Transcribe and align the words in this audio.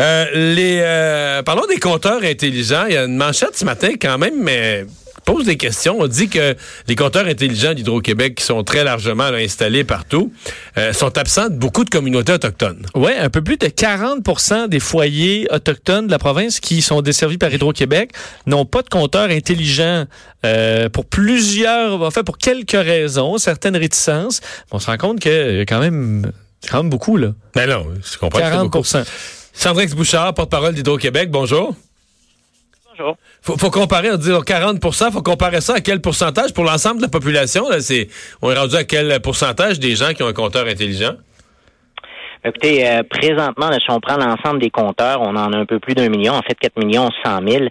Euh, 0.00 0.54
les, 0.54 0.80
euh, 0.82 1.42
parlons 1.42 1.66
des 1.66 1.78
compteurs 1.78 2.22
intelligents. 2.22 2.86
Il 2.88 2.94
y 2.94 2.96
a 2.96 3.04
une 3.04 3.16
manchette 3.16 3.56
ce 3.56 3.66
matin 3.66 3.90
quand 4.00 4.16
même, 4.16 4.42
mais 4.42 4.86
pose 5.26 5.44
des 5.44 5.56
questions. 5.56 5.98
On 6.00 6.06
dit 6.06 6.28
que 6.28 6.56
les 6.88 6.96
compteurs 6.96 7.26
intelligents 7.26 7.74
d'Hydro-Québec, 7.74 8.36
qui 8.36 8.44
sont 8.44 8.64
très 8.64 8.82
largement 8.82 9.24
installés 9.24 9.84
partout, 9.84 10.32
euh, 10.78 10.94
sont 10.94 11.18
absents 11.18 11.48
de 11.48 11.54
beaucoup 11.54 11.84
de 11.84 11.90
communautés 11.90 12.32
autochtones. 12.32 12.86
Oui, 12.94 13.12
un 13.18 13.28
peu 13.28 13.42
plus 13.42 13.58
de 13.58 13.66
40% 13.66 14.68
des 14.68 14.80
foyers 14.80 15.46
autochtones 15.50 16.06
de 16.06 16.10
la 16.10 16.18
province 16.18 16.60
qui 16.60 16.80
sont 16.80 17.02
desservis 17.02 17.36
par 17.36 17.52
Hydro-Québec 17.52 18.12
n'ont 18.46 18.64
pas 18.64 18.82
de 18.82 18.88
compteurs 18.88 19.28
intelligents 19.28 20.06
euh, 20.46 20.88
pour 20.88 21.04
plusieurs, 21.04 22.00
en 22.00 22.10
fait, 22.10 22.22
pour 22.22 22.38
quelques 22.38 22.72
raisons, 22.72 23.36
certaines 23.36 23.76
réticences. 23.76 24.40
On 24.70 24.78
se 24.78 24.86
rend 24.86 24.96
compte 24.96 25.20
qu'il 25.20 25.32
y 25.32 25.60
a 25.60 25.66
quand 25.66 25.80
même, 25.80 26.32
quand 26.68 26.78
même 26.78 26.90
beaucoup, 26.90 27.18
là. 27.18 27.34
Ben 27.54 27.68
non, 27.68 27.86
je 28.02 28.16
comprends. 28.16 28.40
40 28.40 28.70
Sandrix 29.60 29.94
Bouchard, 29.94 30.32
porte-parole 30.32 30.72
d'Hydro-Québec, 30.72 31.30
bonjour. 31.30 31.74
Faut, 33.42 33.58
faut 33.58 33.70
comparer, 33.70 34.10
on 34.10 34.16
dit 34.16 34.30
40% 34.30 35.12
faut 35.12 35.20
comparer 35.20 35.60
ça 35.60 35.74
à 35.74 35.80
quel 35.82 36.00
pourcentage 36.00 36.54
pour 36.54 36.64
l'ensemble 36.64 36.96
de 36.96 37.02
la 37.02 37.10
population? 37.10 37.68
Là, 37.68 37.80
c'est, 37.80 38.08
on 38.40 38.50
est 38.50 38.58
rendu 38.58 38.74
à 38.76 38.84
quel 38.84 39.20
pourcentage 39.20 39.78
des 39.78 39.96
gens 39.96 40.14
qui 40.14 40.22
ont 40.22 40.28
un 40.28 40.32
compteur 40.32 40.66
intelligent? 40.66 41.12
Écoutez, 42.42 42.88
euh, 42.88 43.02
présentement, 43.02 43.70
si 43.72 43.90
on 43.90 44.00
prend 44.00 44.16
l'ensemble 44.16 44.60
des 44.60 44.70
compteurs, 44.70 45.20
on 45.20 45.36
en 45.36 45.52
a 45.52 45.58
un 45.58 45.66
peu 45.66 45.78
plus 45.78 45.94
d'un 45.94 46.08
million, 46.08 46.32
en 46.32 46.40
fait 46.40 46.54
4 46.58 46.82
millions 46.82 47.10
100 47.22 47.46
000. 47.46 47.64
Euh, 47.64 47.68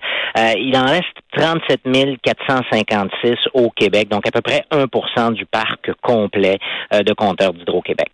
il 0.58 0.78
en 0.78 0.86
reste 0.86 1.06
37 1.36 1.82
456 2.22 3.34
au 3.56 3.72
Québec, 3.72 4.10
donc 4.10 4.28
à 4.28 4.32
peu 4.32 4.42
près 4.42 4.64
1% 4.72 5.34
du 5.34 5.48
parc 5.48 5.90
complet 6.04 6.60
euh, 6.94 7.02
de 7.02 7.14
compteurs 7.14 7.54
d'Hydro-Québec. 7.54 8.12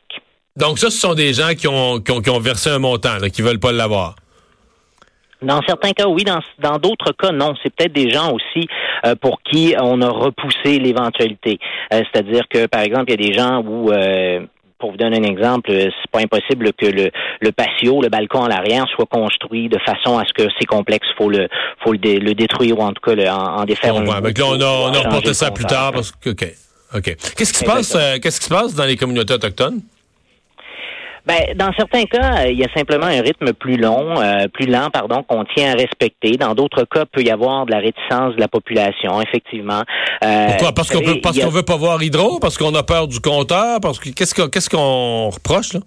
Donc 0.58 0.80
ça, 0.80 0.90
ce 0.90 0.98
sont 0.98 1.16
des 1.16 1.34
gens 1.34 1.54
qui 1.54 1.68
ont, 1.68 2.00
qui 2.00 2.30
ont, 2.30 2.40
versé 2.40 2.70
un 2.70 2.80
montant, 2.80 3.18
là, 3.20 3.30
qui 3.30 3.42
veulent 3.42 3.60
pas 3.60 3.74
l'avoir. 3.74 4.16
Dans 5.42 5.62
certains 5.68 5.92
cas, 5.92 6.08
oui. 6.08 6.24
Dans 6.60 6.78
d'autres 6.78 7.12
cas, 7.12 7.32
non. 7.32 7.54
C'est 7.62 7.74
peut-être 7.76 7.92
des 7.92 8.10
gens 8.10 8.32
aussi 8.32 8.68
euh, 9.06 9.16
pour 9.16 9.42
qui 9.42 9.76
on 9.82 10.02
a 10.02 10.10
repoussé 10.10 10.80
l'éventualité. 10.80 11.60
Euh, 11.94 12.02
c'est-à-dire 12.12 12.44
que, 12.50 12.68
par 12.68 12.82
exemple, 12.82 13.06
il 13.10 13.22
y 13.22 13.26
a 13.26 13.28
des 13.28 13.34
gens 13.34 13.62
où 13.62 13.92
euh, 13.92 14.40
pour 14.80 14.92
vous 14.92 14.98
donner 14.98 15.18
un 15.18 15.24
exemple, 15.24 15.72
c'est 15.72 16.12
pas 16.12 16.20
impossible 16.20 16.72
que 16.72 16.86
le, 16.86 17.12
le 17.42 17.52
patio, 17.52 18.02
le 18.02 18.08
balcon 18.08 18.46
à 18.46 18.50
l'arrière 18.50 18.86
soit 18.96 19.06
construit 19.08 19.68
de 19.68 19.78
façon 19.80 20.18
à 20.18 20.24
ce 20.24 20.34
que 20.34 20.50
c'est 20.58 20.66
complexe, 20.66 21.06
faut 21.18 21.30
le 21.30 21.50
faut 21.84 21.92
le, 21.92 22.34
détruire 22.34 22.80
ou 22.80 22.82
en 22.82 22.94
tout 22.94 23.02
cas 23.02 23.16
le, 23.16 23.28
en, 23.30 23.66
défaire. 23.66 23.96
un, 23.96 24.04
là, 24.04 24.22
on 24.22 24.62
a, 24.62 24.66
on 24.66 24.94
a 24.94 25.00
reporté 25.00 25.34
ça 25.34 25.52
plus 25.52 25.66
tard 25.66 25.92
parce 25.92 26.12
que 26.12 26.30
ok, 26.30 26.46
ok. 26.96 27.16
Qu'est-ce 27.36 27.54
qui 27.54 27.60
se 27.60 27.66
passe 27.66 27.98
Qu'est-ce 28.22 28.40
qui 28.40 28.46
se 28.46 28.54
passe 28.54 28.74
dans 28.74 28.86
les 28.86 28.96
communautés 28.96 29.34
autochtones? 29.34 29.82
Ben, 31.26 31.56
dans 31.56 31.72
certains 31.74 32.04
cas, 32.04 32.44
euh, 32.44 32.52
il 32.52 32.60
y 32.60 32.64
a 32.64 32.68
simplement 32.76 33.08
un 33.08 33.22
rythme 33.22 33.54
plus 33.54 33.78
long, 33.78 34.22
euh, 34.22 34.48
plus 34.48 34.68
lent, 34.68 34.90
pardon, 34.92 35.24
qu'on 35.24 35.44
tient 35.44 35.72
à 35.72 35.76
respecter. 35.76 36.38
Dans 36.38 36.54
d'autres 36.54 36.84
cas, 36.84 37.04
il 37.04 37.24
peut 37.24 37.24
y 37.24 37.32
avoir 37.32 37.66
de 37.66 37.72
la 37.72 37.80
réticence 37.80 38.36
de 38.36 38.40
la 38.40 38.48
population, 38.48 39.22
effectivement. 39.22 39.82
Euh, 40.24 40.48
Pourquoi? 40.50 40.74
Parce 40.74 40.92
qu'on 40.92 41.02
veut, 41.02 41.20
parce 41.22 41.40
qu'on 41.40 41.50
veut 41.50 41.64
pas 41.64 41.78
voir 41.78 42.02
Hydro, 42.02 42.40
parce 42.40 42.58
qu'on 42.58 42.76
a 42.76 42.84
peur 42.84 43.08
du 43.08 43.20
compteur, 43.20 43.80
parce 43.82 44.00
que 44.00 44.10
qu'est-ce 44.10 44.36
qu'on 44.36 44.50
qu'est-ce 44.50 44.70
qu'on 44.70 45.30
reproche 45.30 45.74
là? 45.74 45.80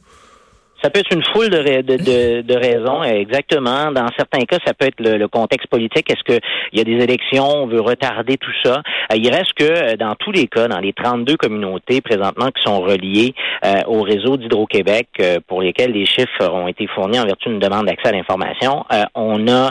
Ça 0.82 0.90
peut 0.90 1.00
être 1.00 1.12
une 1.12 1.24
foule 1.24 1.50
de, 1.50 1.82
de, 1.82 2.42
de, 2.42 2.54
raisons, 2.54 3.02
exactement. 3.02 3.90
Dans 3.90 4.06
certains 4.16 4.44
cas, 4.44 4.58
ça 4.64 4.74
peut 4.74 4.86
être 4.86 5.00
le, 5.00 5.26
contexte 5.26 5.68
politique. 5.68 6.08
Est-ce 6.10 6.22
qu'il 6.22 6.40
y 6.72 6.80
a 6.80 6.84
des 6.84 7.02
élections, 7.02 7.46
on 7.46 7.66
veut 7.66 7.80
retarder 7.80 8.36
tout 8.36 8.52
ça? 8.62 8.82
Euh, 9.12 9.16
il 9.16 9.28
reste 9.28 9.54
que 9.54 9.64
euh, 9.64 9.96
dans 9.96 10.14
tous 10.14 10.30
les 10.30 10.46
cas, 10.46 10.68
dans 10.68 10.78
les 10.78 10.92
32 10.92 11.36
communautés 11.36 12.00
présentement 12.00 12.46
qui 12.48 12.62
sont 12.62 12.80
reliées 12.80 13.34
euh, 13.64 13.80
au 13.86 14.02
réseau 14.02 14.36
d'Hydro-Québec, 14.36 15.08
pour 15.48 15.62
lesquels 15.62 15.90
les 15.90 16.06
chiffres 16.06 16.48
ont 16.48 16.68
été 16.68 16.86
fournis 16.86 17.18
en 17.18 17.24
vertu 17.24 17.48
d'une 17.48 17.58
demande 17.58 17.86
d'accès 17.86 18.08
à 18.08 18.12
l'information, 18.12 18.84
on 19.14 19.48
a 19.48 19.70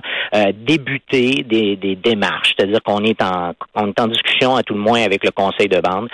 débuté 0.53 1.45
des, 1.47 1.75
des 1.75 1.95
démarches. 1.95 2.53
C'est-à-dire 2.57 2.81
qu'on 2.83 3.03
est 3.03 3.21
en 3.21 3.53
on 3.75 3.87
est 3.87 3.99
en 3.99 4.07
discussion 4.07 4.55
à 4.55 4.63
tout 4.63 4.73
le 4.73 4.79
moins 4.79 5.01
avec 5.01 5.23
le 5.23 5.31
conseil 5.31 5.67
de 5.67 5.79
bande 5.79 6.09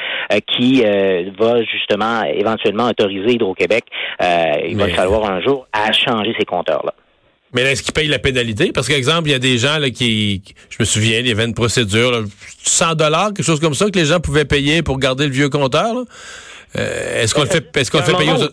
qui 0.47 0.83
va 1.37 1.63
justement 1.63 2.23
éventuellement 2.23 2.87
autoriser 2.87 3.33
Hydro-Québec 3.33 3.85
il 4.87 4.91
va 4.91 4.95
falloir 4.95 5.25
un 5.29 5.41
jour 5.41 5.67
à 5.73 5.91
changer 5.91 6.33
ces 6.37 6.45
compteurs-là. 6.45 6.93
Mais 7.53 7.61
est-ce 7.61 7.83
qu'ils 7.83 7.93
payent 7.93 8.07
la 8.07 8.19
pénalité? 8.19 8.71
Parce 8.71 8.87
qu'exemple, 8.87 9.27
il 9.29 9.31
y 9.31 9.35
a 9.35 9.39
des 9.39 9.59
gens 9.59 9.77
là, 9.77 9.91
qui, 9.91 10.41
je 10.69 10.77
me 10.79 10.85
souviens, 10.85 11.19
il 11.19 11.27
y 11.27 11.31
avait 11.31 11.45
une 11.45 11.53
procédure, 11.53 12.23
100 12.63 12.95
dollars, 12.95 13.27
quelque 13.27 13.43
chose 13.43 13.59
comme 13.59 13.75
ça, 13.75 13.85
que 13.91 13.99
les 13.99 14.05
gens 14.05 14.19
pouvaient 14.19 14.45
payer 14.45 14.81
pour 14.81 14.97
garder 14.97 15.25
le 15.25 15.31
vieux 15.31 15.49
compteur. 15.49 15.93
Euh, 16.75 17.21
est-ce 17.21 17.35
qu'on 17.35 17.43
le 17.43 17.47
fait, 17.47 17.65
est-ce 17.77 17.91
qu'on 17.91 18.01
fait 18.01 18.17
payer 18.17 18.31
aux 18.31 18.47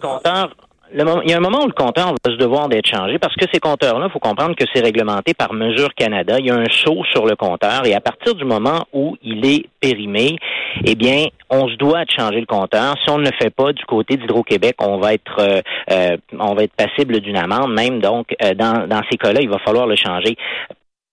il 0.92 1.30
y 1.30 1.32
a 1.32 1.36
un 1.36 1.40
moment 1.40 1.62
où 1.62 1.66
le 1.66 1.72
compteur 1.72 2.08
va 2.08 2.32
se 2.32 2.36
devoir 2.36 2.68
d'être 2.68 2.86
changé 2.86 3.18
parce 3.18 3.34
que 3.36 3.46
ces 3.52 3.60
compteurs-là, 3.60 4.06
il 4.08 4.12
faut 4.12 4.18
comprendre 4.18 4.56
que 4.56 4.64
c'est 4.72 4.82
réglementé 4.82 5.34
par 5.34 5.52
Mesure 5.52 5.94
Canada. 5.94 6.36
Il 6.38 6.46
y 6.46 6.50
a 6.50 6.56
un 6.56 6.68
saut 6.68 7.04
sur 7.12 7.26
le 7.26 7.36
compteur 7.36 7.86
et 7.86 7.94
à 7.94 8.00
partir 8.00 8.34
du 8.34 8.44
moment 8.44 8.84
où 8.92 9.16
il 9.22 9.46
est 9.46 9.66
périmé, 9.80 10.36
eh 10.84 10.94
bien, 10.94 11.26
on 11.48 11.68
se 11.68 11.76
doit 11.76 12.04
de 12.04 12.10
changer 12.10 12.40
le 12.40 12.46
compteur. 12.46 12.94
Si 13.04 13.10
on 13.10 13.18
ne 13.18 13.24
le 13.24 13.32
fait 13.40 13.50
pas 13.50 13.72
du 13.72 13.84
côté 13.84 14.16
d'Hydro-Québec, 14.16 14.76
on 14.80 14.98
va 14.98 15.14
être 15.14 15.36
euh, 15.38 15.60
euh, 15.92 16.16
on 16.38 16.54
va 16.54 16.64
être 16.64 16.74
passible 16.74 17.20
d'une 17.20 17.36
amende 17.36 17.72
même. 17.72 18.00
Donc, 18.00 18.34
euh, 18.42 18.54
dans, 18.54 18.86
dans 18.88 19.02
ces 19.10 19.16
cas-là, 19.16 19.40
il 19.42 19.48
va 19.48 19.58
falloir 19.58 19.86
le 19.86 19.96
changer. 19.96 20.36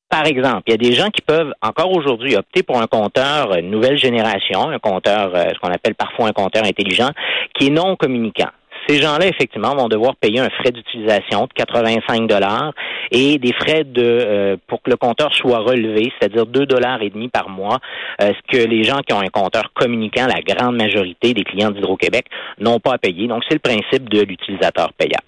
Par 0.09 0.25
exemple, 0.25 0.63
il 0.67 0.71
y 0.71 0.73
a 0.73 0.77
des 0.77 0.94
gens 0.94 1.09
qui 1.09 1.21
peuvent 1.21 1.53
encore 1.61 1.91
aujourd'hui 1.91 2.35
opter 2.38 2.63
pour 2.63 2.81
un 2.81 2.88
compteur 2.88 3.61
nouvelle 3.61 3.97
génération, 3.97 4.69
un 4.69 4.79
compteur, 4.79 5.33
ce 5.35 5.59
qu'on 5.59 5.67
appelle 5.67 5.95
parfois 5.95 6.29
un 6.29 6.31
compteur 6.31 6.63
intelligent, 6.63 7.09
qui 7.53 7.67
est 7.67 7.71
non 7.71 7.97
communicant. 7.97 8.47
Ces 8.88 9.02
gens-là, 9.02 9.28
effectivement, 9.28 9.75
vont 9.75 9.90
devoir 9.90 10.16
payer 10.16 10.40
un 10.40 10.50
frais 10.50 10.72
d'utilisation 10.72 11.44
de 11.44 11.53
85 11.56 12.28
dollars 12.28 12.74
et 13.12 13.38
des 13.38 13.53
frais 13.53 13.84
de 13.84 14.02
euh, 14.02 14.58
pour 14.68 14.81
que 14.81 14.90
le 14.90 14.96
compteur 14.96 15.34
soit 15.36 15.59
relevé, 15.59 16.12
c'est-à-dire 16.18 16.46
2 16.46 16.66
dollars 16.66 17.02
et 17.02 17.09
demi 17.09 17.28
par 17.28 17.50
mois, 17.50 17.80
euh, 18.22 18.31
ce 18.31 18.58
que 18.58 18.64
les 18.64 18.84
gens 18.84 19.00
qui 19.06 19.14
ont 19.14 19.20
un 19.20 19.28
compteur 19.28 19.72
communicant, 19.74 20.28
la 20.28 20.42
grande 20.42 20.78
majorité 20.78 21.34
des 21.34 21.44
clients 21.44 21.72
d'Hydro-Québec, 21.72 22.28
n'ont 22.59 22.80
pas 22.80 22.94
à 22.94 22.98
payer. 22.98 23.28
Donc, 23.28 23.44
c'est 23.48 23.56
le 23.56 23.59
principe 23.59 24.09
de 24.09 24.22
l'utilisateur 24.22 24.94
payeur. 24.94 25.22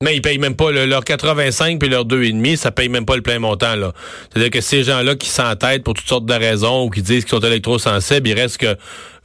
Mais 0.00 0.14
ils 0.14 0.22
payent 0.22 0.38
même 0.38 0.54
pas 0.54 0.70
leur 0.70 1.04
85 1.04 1.80
puis 1.80 1.88
leur 1.88 2.04
2,5, 2.04 2.54
ça 2.54 2.70
paye 2.70 2.88
même 2.88 3.04
pas 3.04 3.16
le 3.16 3.22
plein 3.22 3.40
montant 3.40 3.74
là. 3.74 3.92
C'est-à-dire 4.30 4.50
que 4.50 4.60
ces 4.60 4.84
gens-là 4.84 5.16
qui 5.16 5.28
s'entêtent 5.28 5.82
pour 5.82 5.94
toutes 5.94 6.06
sortes 6.06 6.24
de 6.24 6.34
raisons 6.34 6.84
ou 6.84 6.90
qui 6.90 7.02
disent 7.02 7.24
qu'ils 7.24 7.36
sont 7.36 7.44
électrosensibles, 7.44 8.28
il 8.28 8.34
reste 8.34 8.58
que 8.58 8.76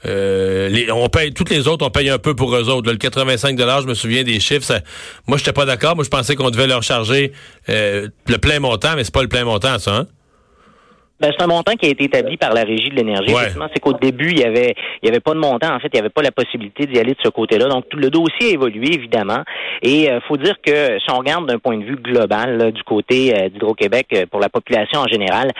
euh, 0.05 0.69
les, 0.69 0.91
on 0.91 1.07
paye 1.09 1.33
toutes 1.33 1.49
les 1.49 1.67
autres, 1.67 1.85
on 1.85 1.89
paye 1.89 2.09
un 2.09 2.19
peu 2.19 2.35
pour 2.35 2.55
eux 2.55 2.69
autres. 2.69 2.91
le 2.91 2.97
85 2.97 3.57
je 3.57 3.87
me 3.87 3.93
souviens 3.93 4.23
des 4.23 4.39
chiffres. 4.39 4.65
Ça, 4.65 4.81
moi, 5.27 5.37
j'étais 5.37 5.53
pas 5.53 5.65
d'accord. 5.65 5.95
Moi, 5.95 6.03
je 6.03 6.09
pensais 6.09 6.35
qu'on 6.35 6.49
devait 6.49 6.67
leur 6.67 6.83
charger 6.83 7.31
euh, 7.69 8.09
le 8.27 8.37
plein 8.37 8.59
montant, 8.59 8.95
mais 8.95 9.03
c'est 9.03 9.13
pas 9.13 9.21
le 9.21 9.29
plein 9.29 9.45
montant, 9.45 9.79
ça. 9.79 9.95
Hein? 9.95 10.07
Ben, 11.23 11.31
c'est 11.37 11.41
un 11.41 11.47
montant 11.47 11.71
qui 11.75 11.85
a 11.85 11.89
été 11.89 12.03
établi 12.03 12.35
par 12.35 12.53
la 12.53 12.65
Régie 12.65 12.89
de 12.89 12.95
l'énergie. 12.95 13.33
C'est 13.73 13.79
qu'au 13.79 13.93
début, 13.93 14.31
il 14.31 14.39
y 14.39 14.43
avait 14.43 14.75
il 15.01 15.05
y 15.05 15.09
avait 15.09 15.21
pas 15.21 15.33
de 15.33 15.39
montant. 15.39 15.73
En 15.73 15.79
fait, 15.79 15.87
il 15.93 15.95
n'y 15.95 16.01
avait 16.01 16.09
pas 16.09 16.21
la 16.21 16.31
possibilité 16.31 16.85
d'y 16.85 16.99
aller 16.99 17.13
de 17.13 17.21
ce 17.23 17.29
côté-là. 17.29 17.67
Donc, 17.69 17.87
tout 17.87 17.97
le 17.97 18.09
dossier 18.09 18.49
a 18.49 18.53
évolué, 18.55 18.93
évidemment. 18.93 19.41
Et 19.81 20.11
euh, 20.11 20.19
faut 20.27 20.35
dire 20.35 20.55
que 20.61 20.99
si 20.99 21.11
on 21.11 21.19
regarde 21.19 21.47
d'un 21.47 21.59
point 21.59 21.77
de 21.77 21.85
vue 21.85 21.95
global 21.95 22.73
du 22.73 22.83
côté 22.83 23.33
euh, 23.33 23.47
d'Hydro-Québec 23.47 24.07
euh, 24.13 24.25
pour 24.29 24.41
la 24.41 24.49
population 24.49 24.99
en 24.99 25.07
général, 25.07 25.51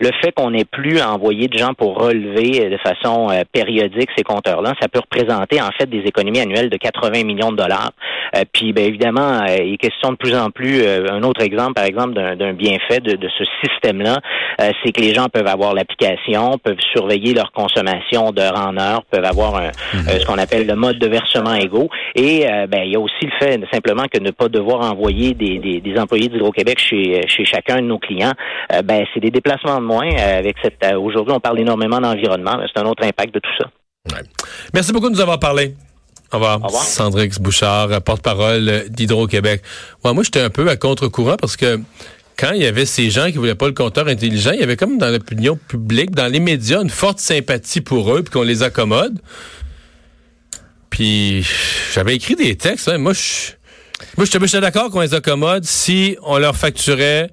le 0.00 0.10
fait 0.20 0.32
qu'on 0.32 0.50
n'ait 0.50 0.64
plus 0.64 0.98
à 0.98 1.12
envoyer 1.12 1.46
de 1.46 1.56
gens 1.56 1.72
pour 1.74 1.96
relever 1.98 2.68
de 2.68 2.78
façon 2.78 3.28
périodique 3.52 4.08
ces 4.16 4.24
compteurs-là, 4.24 4.72
ça 4.80 4.88
peut 4.88 4.98
représenter 4.98 5.60
en 5.60 5.70
fait 5.78 5.86
des 5.88 6.00
économies 6.00 6.40
annuelles 6.40 6.70
de 6.70 6.76
80 6.76 7.22
millions 7.22 7.52
de 7.52 7.56
dollars. 7.56 7.92
puis, 8.52 8.72
ben, 8.72 8.84
évidemment, 8.84 9.44
il 9.46 9.74
est 9.74 9.76
question 9.76 10.10
de 10.10 10.16
plus 10.16 10.34
en 10.34 10.50
plus. 10.50 10.84
un 10.84 11.22
autre 11.22 11.42
exemple, 11.42 11.74
par 11.74 11.84
exemple, 11.84 12.14
d'un 12.14 12.52
bienfait 12.52 12.98
de, 12.98 13.14
de 13.14 13.28
ce 13.38 13.44
système-là, 13.62 14.18
c'est 14.58 14.92
que 14.92 15.00
les 15.00 15.11
les 15.12 15.18
gens 15.18 15.28
peuvent 15.28 15.46
avoir 15.46 15.74
l'application, 15.74 16.58
peuvent 16.58 16.80
surveiller 16.92 17.34
leur 17.34 17.52
consommation 17.52 18.32
d'heure 18.32 18.58
en 18.58 18.76
heure, 18.78 19.04
peuvent 19.10 19.24
avoir 19.24 19.56
un, 19.56 19.70
mhm. 19.94 20.08
euh, 20.08 20.20
ce 20.20 20.26
qu'on 20.26 20.38
appelle 20.38 20.66
le 20.66 20.74
mode 20.74 20.98
de 20.98 21.06
versement 21.06 21.54
égaux. 21.54 21.90
Et 22.14 22.46
euh, 22.46 22.66
ben, 22.66 22.82
il 22.84 22.92
y 22.92 22.96
a 22.96 23.00
aussi 23.00 23.22
le 23.22 23.32
fait 23.38 23.60
simplement 23.72 24.04
que 24.12 24.18
ne 24.20 24.30
pas 24.30 24.48
devoir 24.48 24.80
envoyer 24.90 25.34
des, 25.34 25.58
des, 25.58 25.98
employés 25.98 26.28
d'Hydro-Québec 26.28 26.78
chez, 26.78 27.20
chez 27.28 27.44
chacun 27.44 27.76
de 27.76 27.86
nos 27.86 27.98
clients, 27.98 28.32
euh, 28.72 28.82
ben, 28.82 29.04
c'est 29.12 29.20
des 29.20 29.30
déplacements 29.30 29.80
de 29.80 29.84
moins. 29.84 30.08
avec 30.16 30.56
cette 30.62 30.82
Aujourd'hui, 30.96 31.34
on 31.34 31.40
parle 31.40 31.60
énormément 31.60 32.00
d'environnement. 32.00 32.58
C'est 32.72 32.80
un 32.80 32.86
autre 32.86 33.04
impact 33.04 33.34
de 33.34 33.40
tout 33.40 33.50
ça. 33.58 33.68
Merci 34.72 34.92
beaucoup 34.92 35.08
de 35.08 35.14
nous 35.14 35.20
avoir 35.20 35.38
parlé. 35.38 35.74
Au 36.32 36.36
revoir. 36.36 36.60
Au 36.62 36.66
revoir. 36.66 36.82
Sandrix 36.82 37.38
Bouchard, 37.38 37.88
porte-parole 38.02 38.84
d'Hydro-Québec. 38.88 39.62
moi, 40.04 40.22
j'étais 40.22 40.40
un 40.40 40.50
peu 40.50 40.68
à 40.68 40.76
contre-courant 40.76 41.36
parce 41.36 41.56
que 41.56 41.78
quand 42.36 42.52
il 42.52 42.62
y 42.62 42.66
avait 42.66 42.86
ces 42.86 43.10
gens 43.10 43.26
qui 43.26 43.38
voulaient 43.38 43.54
pas 43.54 43.66
le 43.66 43.74
compteur 43.74 44.08
intelligent, 44.08 44.52
il 44.52 44.60
y 44.60 44.62
avait 44.62 44.76
comme 44.76 44.98
dans 44.98 45.10
l'opinion 45.10 45.56
publique, 45.56 46.12
dans 46.12 46.26
les 46.26 46.40
médias, 46.40 46.82
une 46.82 46.90
forte 46.90 47.20
sympathie 47.20 47.80
pour 47.80 48.14
eux, 48.14 48.22
puis 48.22 48.32
qu'on 48.32 48.42
les 48.42 48.62
accommode. 48.62 49.18
Puis 50.90 51.46
j'avais 51.94 52.14
écrit 52.14 52.36
des 52.36 52.56
textes. 52.56 52.88
Hein. 52.88 52.98
Moi, 52.98 53.12
je 53.12 53.52
moi, 54.16 54.26
j'étais 54.26 54.60
d'accord 54.60 54.90
qu'on 54.90 55.00
les 55.00 55.14
accommode 55.14 55.64
si 55.64 56.16
on 56.22 56.38
leur 56.38 56.56
facturait 56.56 57.30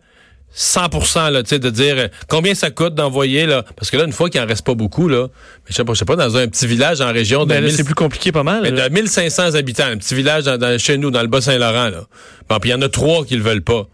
100% 0.55 1.31
là, 1.31 1.43
tu 1.43 1.49
sais, 1.49 1.59
de 1.59 1.69
dire 1.69 1.95
euh, 1.97 2.07
combien 2.27 2.55
ça 2.55 2.71
coûte 2.71 2.95
d'envoyer 2.95 3.45
là, 3.45 3.63
parce 3.75 3.91
que 3.91 3.97
là, 3.97 4.05
une 4.05 4.11
fois 4.11 4.29
qu'il 4.29 4.41
en 4.41 4.47
reste 4.47 4.65
pas 4.65 4.73
beaucoup 4.73 5.07
là, 5.07 5.27
mais 5.27 5.69
je 5.69 5.75
sais 5.75 5.83
pas, 5.83 5.93
je 5.93 5.99
sais 5.99 6.05
pas, 6.05 6.15
dans 6.15 6.37
un 6.37 6.47
petit 6.47 6.65
village 6.65 7.01
en 7.01 7.13
région 7.13 7.45
de, 7.45 7.69
c'est 7.69 7.83
plus 7.83 7.95
compliqué 7.95 8.31
pas 8.31 8.43
mal. 8.43 8.63
Mais 8.63 8.71
de 8.71 8.89
1500 8.89 9.55
habitants, 9.55 9.85
un 9.85 9.97
petit 9.97 10.15
village 10.15 10.45
dans, 10.45 10.79
chez 10.79 10.97
nous, 10.97 11.11
dans 11.11 11.21
le 11.21 11.27
Bas-Saint-Laurent 11.27 11.89
là. 11.89 12.03
Bon, 12.49 12.59
puis 12.59 12.71
il 12.71 12.73
y 12.73 12.75
en 12.75 12.81
a 12.81 12.89
trois 12.89 13.25
qui 13.25 13.35
le 13.35 13.43
veulent 13.43 13.61
pas. 13.61 13.87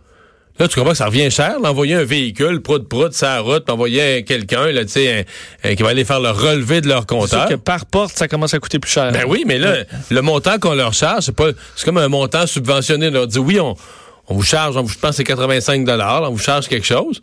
Là, 0.57 0.69
tu 0.69 0.75
comprends 0.75 0.91
que 0.91 0.97
ça 0.97 1.07
revient 1.07 1.29
cher, 1.29 1.59
d'envoyer 1.59 1.95
un 1.95 2.05
véhicule, 2.05 2.61
prout 2.61 2.87
prout, 2.87 3.11
sa 3.11 3.39
route, 3.41 3.69
envoyer 3.69 4.23
quelqu'un, 4.23 4.67
là, 4.71 4.85
tu 4.85 4.91
sais, 4.91 5.25
qui 5.75 5.83
va 5.83 5.89
aller 5.89 6.05
faire 6.05 6.21
le 6.21 6.29
relevé 6.29 6.79
de 6.79 6.87
leur 6.87 7.05
compteur. 7.05 7.47
C'est 7.47 7.55
que 7.55 7.59
par 7.59 7.85
porte, 7.85 8.17
ça 8.17 8.29
commence 8.29 8.53
à 8.53 8.59
coûter 8.59 8.79
plus 8.79 8.91
cher. 8.91 9.11
Ben 9.11 9.25
oui, 9.27 9.43
mais 9.45 9.57
là, 9.57 9.83
le 10.09 10.21
montant 10.21 10.57
qu'on 10.57 10.73
leur 10.73 10.93
charge, 10.93 11.25
c'est 11.25 11.35
pas, 11.35 11.49
c'est 11.75 11.83
comme 11.83 11.97
un 11.97 12.07
montant 12.07 12.47
subventionné. 12.47 13.09
On 13.09 13.11
leur 13.11 13.27
dit, 13.27 13.39
oui, 13.39 13.59
on, 13.59 13.75
on 14.27 14.35
vous 14.35 14.43
charge, 14.43 14.77
on 14.77 14.83
vous, 14.83 14.89
je 14.89 14.97
pense, 14.97 15.17
c'est 15.17 15.23
85 15.25 15.85
on 15.87 16.31
vous 16.31 16.37
charge 16.39 16.67
quelque 16.67 16.87
chose. 16.87 17.21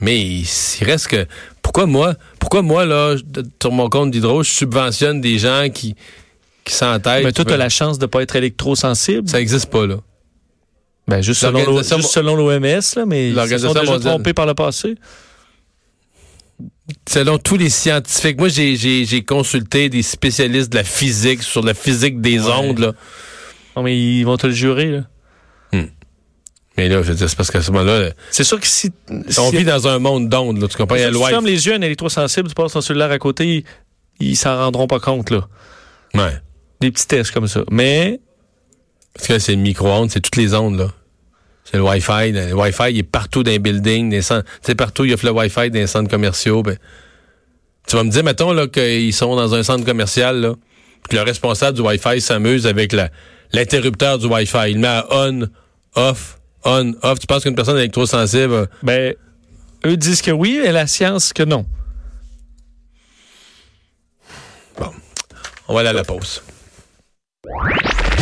Mais 0.00 0.18
il 0.20 0.46
reste 0.84 1.08
que, 1.08 1.26
pourquoi 1.60 1.86
moi, 1.86 2.14
pourquoi 2.40 2.62
moi, 2.62 2.84
là, 2.84 3.14
sur 3.60 3.70
mon 3.70 3.88
compte 3.88 4.10
d'hydro, 4.10 4.42
je 4.42 4.50
subventionne 4.50 5.20
des 5.20 5.38
gens 5.38 5.68
qui, 5.72 5.94
qui 6.64 6.74
s'entêtent. 6.74 7.24
Mais 7.24 7.32
toi, 7.32 7.44
tu 7.44 7.52
as 7.52 7.56
la 7.56 7.68
chance 7.68 7.98
de 7.98 8.06
pas 8.06 8.22
être 8.22 8.34
électrosensible? 8.34 9.28
Ça 9.28 9.40
existe 9.40 9.66
pas, 9.66 9.86
là. 9.86 9.96
Ben, 11.08 11.20
juste 11.20 11.40
selon 11.40 12.36
l'OMS, 12.36 13.06
mais 13.06 13.30
ils 13.30 13.58
sont 13.58 13.74
déjà 13.74 13.98
trompés 13.98 14.34
par 14.34 14.46
le 14.46 14.54
passé. 14.54 14.94
Selon 17.08 17.38
tous 17.38 17.56
les 17.56 17.70
scientifiques, 17.70 18.38
moi 18.38 18.48
j'ai 18.48 19.24
consulté 19.24 19.88
des 19.88 20.02
spécialistes 20.02 20.70
de 20.70 20.76
la 20.76 20.84
physique 20.84 21.42
sur 21.42 21.62
la 21.62 21.74
physique 21.74 22.20
des 22.20 22.40
ondes. 22.42 22.78
Là. 22.78 22.92
Non, 23.76 23.82
mais 23.82 23.98
ils 23.98 24.24
vont 24.24 24.36
te 24.36 24.46
le 24.46 24.52
jurer. 24.52 24.90
Là. 24.90 25.00
Hmm. 25.72 25.86
Mais 26.76 26.88
là, 26.88 27.02
c'est 27.04 27.36
parce 27.36 27.50
qu'à 27.50 27.62
ce 27.62 27.70
moment-là. 27.72 28.10
C'est 28.30 28.44
sûr 28.44 28.60
que 28.60 28.66
si. 28.66 28.92
On 29.38 29.50
vit 29.50 29.64
dans 29.64 29.88
un 29.88 29.98
monde 29.98 30.28
d'ondes, 30.28 30.66
tu 30.68 30.76
comprends? 30.76 30.96
Si 30.96 31.10
tu 31.10 31.24
fermes 31.24 31.46
les 31.46 31.66
yeux 31.66 31.74
un 31.74 31.82
électrosensible, 31.82 32.48
tu 32.48 32.54
passes 32.54 32.72
ton 32.72 32.80
cellulaire 32.80 33.10
à 33.10 33.18
côté, 33.18 33.64
ils 34.20 34.36
s'en 34.36 34.56
rendront 34.56 34.86
pas 34.86 35.00
compte, 35.00 35.30
là. 35.30 35.48
Ouais. 36.14 36.32
Des 36.80 36.90
petits 36.90 37.06
tests 37.06 37.30
comme 37.30 37.48
ça. 37.48 37.64
Mais 37.70 38.20
parce 39.14 39.28
que 39.28 39.38
c'est 39.38 39.54
le 39.54 39.62
micro-ondes, 39.62 40.10
c'est 40.10 40.20
toutes 40.20 40.36
les 40.36 40.54
ondes, 40.54 40.78
là. 40.78 40.88
C'est 41.64 41.76
le 41.76 41.84
Wi-Fi. 41.84 42.32
Le 42.32 42.54
Wi-Fi, 42.54 42.90
il 42.90 42.98
est 42.98 43.02
partout 43.02 43.42
dans 43.42 43.50
les 43.50 43.58
buildings, 43.58 44.10
des 44.10 44.22
centres. 44.22 44.44
Tu 44.44 44.58
sais, 44.62 44.74
partout, 44.74 45.04
il 45.04 45.14
offre 45.14 45.26
le 45.26 45.32
Wi-Fi 45.32 45.70
dans 45.70 45.78
les 45.78 45.86
centres 45.86 46.10
commerciaux. 46.10 46.62
Ben, 46.62 46.76
tu 47.86 47.96
vas 47.96 48.04
me 48.04 48.10
dire, 48.10 48.24
mettons, 48.24 48.52
là, 48.52 48.66
qu'ils 48.66 49.12
sont 49.12 49.34
dans 49.36 49.54
un 49.54 49.62
centre 49.62 49.84
commercial, 49.84 50.40
là, 50.40 50.54
que 51.08 51.16
le 51.16 51.22
responsable 51.22 51.76
du 51.76 51.82
Wi-Fi 51.82 52.20
s'amuse 52.20 52.66
avec 52.66 52.94
l'interrupteur 53.52 54.18
du 54.18 54.26
Wi-Fi. 54.26 54.70
Il 54.70 54.78
met 54.80 54.88
à 54.88 55.06
on, 55.10 55.48
off, 55.94 56.38
on, 56.64 56.94
off. 57.02 57.18
Tu 57.18 57.26
penses 57.26 57.42
qu'une 57.42 57.54
personne 57.54 57.78
électrosensible... 57.78 58.68
Ben, 58.82 59.14
eux 59.84 59.96
disent 59.96 60.22
que 60.22 60.30
oui, 60.30 60.60
et 60.62 60.72
la 60.72 60.86
science 60.86 61.32
que 61.32 61.42
non. 61.42 61.66
Bon. 64.78 64.92
On 65.68 65.74
va 65.74 65.80
aller 65.80 65.88
à 65.88 65.92
la 65.92 66.04
pause. 66.04 66.42